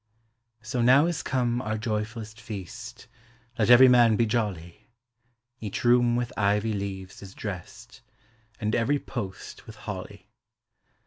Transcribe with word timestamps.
So 0.63 0.81
now 0.81 1.05
is 1.05 1.21
come 1.21 1.61
our 1.61 1.77
joyful'st 1.77 2.39
feast; 2.39 3.05
Let 3.59 3.69
every 3.69 3.87
man 3.87 4.15
be 4.15 4.25
jolly; 4.25 4.87
Each 5.59 5.83
room 5.83 6.15
with 6.15 6.33
ivy 6.35 6.73
leaves 6.73 7.21
is 7.21 7.35
drest, 7.35 8.01
And 8.59 8.73
every 8.73 8.97
post 8.97 9.67
with 9.67 9.75
holly. 9.75 10.27